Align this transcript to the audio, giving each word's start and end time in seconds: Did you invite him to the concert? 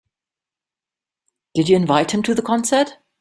Did 1.53 1.69
you 1.69 1.75
invite 1.75 2.09
him 2.09 2.23
to 2.23 2.33
the 2.33 2.41
concert? 2.41 2.97